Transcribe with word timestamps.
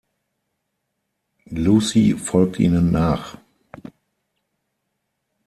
Lucy 1.51 2.13
folgt 2.17 2.57
ihnen 2.59 2.91
nach. 2.91 3.37